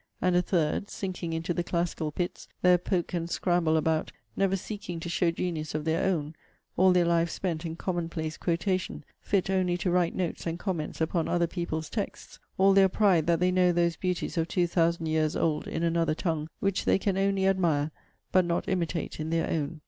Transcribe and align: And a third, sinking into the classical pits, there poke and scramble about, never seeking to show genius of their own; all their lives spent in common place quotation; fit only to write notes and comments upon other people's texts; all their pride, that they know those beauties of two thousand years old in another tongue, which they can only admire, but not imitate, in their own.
And 0.19 0.35
a 0.35 0.41
third, 0.41 0.89
sinking 0.89 1.31
into 1.31 1.53
the 1.53 1.63
classical 1.63 2.11
pits, 2.11 2.47
there 2.63 2.79
poke 2.79 3.13
and 3.13 3.29
scramble 3.29 3.77
about, 3.77 4.11
never 4.35 4.55
seeking 4.55 4.99
to 4.99 5.09
show 5.09 5.29
genius 5.29 5.75
of 5.75 5.85
their 5.85 6.03
own; 6.09 6.33
all 6.75 6.91
their 6.91 7.05
lives 7.05 7.33
spent 7.33 7.67
in 7.67 7.75
common 7.75 8.09
place 8.09 8.35
quotation; 8.35 9.05
fit 9.21 9.47
only 9.51 9.77
to 9.77 9.91
write 9.91 10.15
notes 10.15 10.47
and 10.47 10.57
comments 10.57 11.01
upon 11.01 11.27
other 11.27 11.45
people's 11.45 11.87
texts; 11.87 12.39
all 12.57 12.73
their 12.73 12.89
pride, 12.89 13.27
that 13.27 13.39
they 13.39 13.51
know 13.51 13.71
those 13.71 13.95
beauties 13.95 14.39
of 14.39 14.47
two 14.47 14.65
thousand 14.65 15.05
years 15.05 15.35
old 15.35 15.67
in 15.67 15.83
another 15.83 16.15
tongue, 16.15 16.49
which 16.61 16.85
they 16.85 16.97
can 16.97 17.15
only 17.15 17.45
admire, 17.45 17.91
but 18.31 18.43
not 18.43 18.67
imitate, 18.67 19.19
in 19.19 19.29
their 19.29 19.47
own. 19.51 19.79